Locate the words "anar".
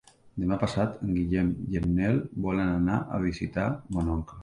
2.83-3.01